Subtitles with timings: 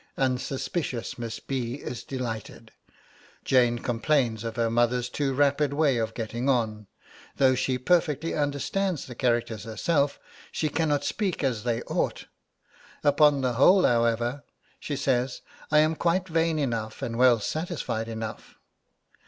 [0.17, 1.75] Unsuspicious Miss B.
[1.75, 2.71] is delighted.
[3.45, 6.87] Jane complains of her mother's too rapid way of getting on;
[7.35, 10.17] 'though she perfectly understands the characters herself,
[10.51, 12.25] she cannot speak as they ought.
[13.03, 14.43] Upon the whole, however,'
[14.79, 18.55] she says, 'I am quite vain enough and well satisfied enough.'